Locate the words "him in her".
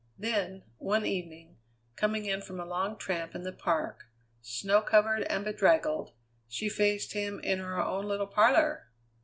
7.13-7.79